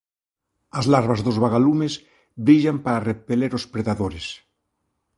[0.79, 1.93] As larvas dos vagalumes
[2.45, 4.27] brillan para repeler aos predadores.